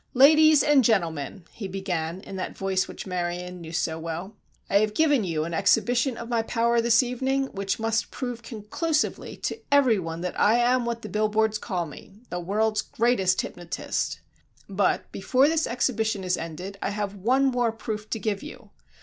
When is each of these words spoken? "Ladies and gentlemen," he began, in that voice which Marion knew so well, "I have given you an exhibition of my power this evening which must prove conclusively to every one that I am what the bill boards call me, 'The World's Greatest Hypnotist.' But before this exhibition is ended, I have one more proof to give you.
"Ladies 0.15 0.63
and 0.63 0.83
gentlemen," 0.83 1.43
he 1.51 1.67
began, 1.67 2.21
in 2.21 2.35
that 2.37 2.57
voice 2.57 2.87
which 2.87 3.05
Marion 3.05 3.61
knew 3.61 3.71
so 3.71 3.99
well, 3.99 4.33
"I 4.67 4.79
have 4.79 4.95
given 4.95 5.23
you 5.23 5.43
an 5.43 5.53
exhibition 5.53 6.17
of 6.17 6.27
my 6.27 6.41
power 6.41 6.81
this 6.81 7.03
evening 7.03 7.49
which 7.53 7.79
must 7.79 8.09
prove 8.09 8.41
conclusively 8.41 9.37
to 9.43 9.59
every 9.71 9.99
one 9.99 10.21
that 10.21 10.39
I 10.39 10.55
am 10.57 10.85
what 10.85 11.03
the 11.03 11.07
bill 11.09 11.29
boards 11.29 11.59
call 11.59 11.85
me, 11.85 12.13
'The 12.31 12.39
World's 12.39 12.81
Greatest 12.81 13.39
Hypnotist.' 13.41 14.21
But 14.67 15.11
before 15.11 15.47
this 15.47 15.67
exhibition 15.67 16.23
is 16.23 16.35
ended, 16.35 16.79
I 16.81 16.89
have 16.89 17.13
one 17.13 17.45
more 17.45 17.71
proof 17.71 18.09
to 18.09 18.17
give 18.17 18.41
you. 18.41 18.71